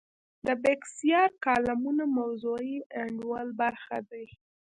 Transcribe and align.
د 0.45 0.47
بېکسیار 0.63 1.29
کالمونه 1.45 2.03
موضوعي 2.17 2.75
انډول 3.01 3.47
برخه 3.61 3.97
دي. 4.09 4.25